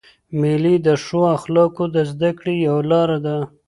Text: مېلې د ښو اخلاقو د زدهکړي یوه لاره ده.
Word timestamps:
مېلې 0.39 0.75
د 0.85 0.87
ښو 1.03 1.21
اخلاقو 1.37 1.83
د 1.95 1.97
زدهکړي 2.11 2.55
یوه 2.67 2.83
لاره 2.91 3.17
ده. 3.25 3.37